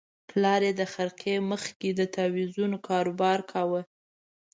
[0.29, 3.81] پلار یې د خرقې مخ کې د تاویزونو کاروبار کاوه.